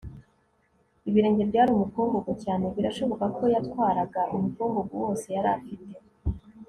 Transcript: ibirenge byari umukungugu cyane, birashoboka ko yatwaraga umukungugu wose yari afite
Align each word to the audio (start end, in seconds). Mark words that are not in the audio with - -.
ibirenge 1.09 1.43
byari 1.49 1.69
umukungugu 1.73 2.31
cyane, 2.43 2.65
birashoboka 2.75 3.25
ko 3.37 3.43
yatwaraga 3.53 4.21
umukungugu 4.35 4.93
wose 5.03 5.27
yari 5.35 5.49
afite 5.57 5.93